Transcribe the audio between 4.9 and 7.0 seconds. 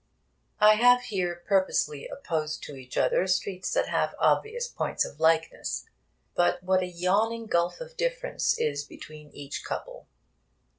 of likeness. But what a